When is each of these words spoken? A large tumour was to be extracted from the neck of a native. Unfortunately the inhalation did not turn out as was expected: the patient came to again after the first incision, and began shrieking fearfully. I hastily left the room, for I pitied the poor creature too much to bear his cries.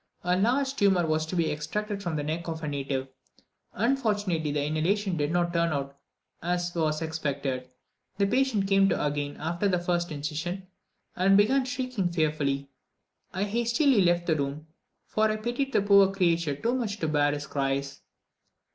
A 0.23 0.35
large 0.35 0.73
tumour 0.77 1.05
was 1.05 1.27
to 1.27 1.35
be 1.35 1.51
extracted 1.51 2.01
from 2.01 2.15
the 2.15 2.23
neck 2.23 2.47
of 2.47 2.63
a 2.63 2.67
native. 2.67 3.07
Unfortunately 3.73 4.51
the 4.51 4.63
inhalation 4.65 5.15
did 5.15 5.29
not 5.31 5.53
turn 5.53 5.71
out 5.71 5.95
as 6.41 6.73
was 6.73 7.03
expected: 7.03 7.69
the 8.17 8.25
patient 8.25 8.67
came 8.67 8.89
to 8.89 9.05
again 9.05 9.37
after 9.37 9.67
the 9.67 9.77
first 9.77 10.11
incision, 10.11 10.65
and 11.15 11.37
began 11.37 11.65
shrieking 11.65 12.09
fearfully. 12.09 12.67
I 13.31 13.43
hastily 13.43 14.01
left 14.01 14.25
the 14.25 14.35
room, 14.35 14.65
for 15.05 15.29
I 15.29 15.35
pitied 15.35 15.71
the 15.71 15.83
poor 15.83 16.11
creature 16.11 16.55
too 16.55 16.73
much 16.73 16.97
to 16.97 17.07
bear 17.07 17.31
his 17.31 17.45
cries. 17.45 18.01